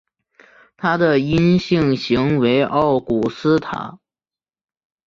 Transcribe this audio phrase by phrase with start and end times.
[0.77, 3.99] 它的阴性型为奥古斯塔。